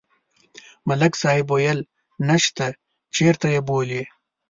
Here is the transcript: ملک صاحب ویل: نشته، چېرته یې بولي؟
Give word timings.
ملک 0.87 1.13
صاحب 1.21 1.47
ویل: 1.51 1.79
نشته، 2.27 2.67
چېرته 3.15 3.47
یې 3.53 3.59
بولي؟ 3.67 4.03